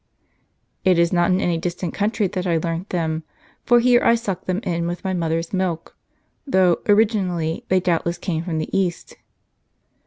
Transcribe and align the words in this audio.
"It 0.83 0.97
is 0.97 1.13
not 1.13 1.29
in 1.29 1.39
any 1.39 1.59
distant 1.59 1.93
country 1.93 2.25
that 2.25 2.47
I 2.47 2.57
learnt 2.57 2.89
them; 2.89 3.21
for 3.63 3.79
here 3.79 4.01
I 4.03 4.15
sucked 4.15 4.47
them 4.47 4.57
in 4.63 4.87
with 4.87 5.03
my 5.03 5.13
mother's 5.13 5.53
milk; 5.53 5.95
though, 6.47 6.79
orig 6.89 7.09
inally, 7.11 7.67
they 7.69 7.79
doubtless 7.79 8.17
came 8.17 8.43
from 8.43 8.57
the 8.57 8.75
East." 8.75 9.17